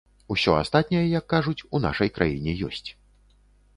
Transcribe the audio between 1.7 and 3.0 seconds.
у нашай краіне ёсць.